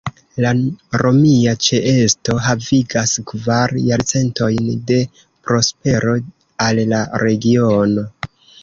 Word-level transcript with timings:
La 0.43 0.51
romia 1.01 1.53
ĉeesto 1.65 2.35
havigas 2.47 3.13
kvar 3.33 3.77
jarcentojn 3.91 4.75
de 4.89 5.01
prospero 5.51 6.19
al 6.69 6.87
la 6.97 7.05
regiono. 7.29 8.11